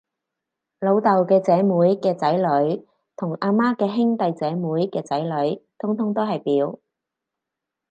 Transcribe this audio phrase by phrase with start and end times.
[0.79, 6.79] 老豆嘅姐妹嘅仔女，同阿媽嘅兄弟姐妹嘅仔女，通通都係表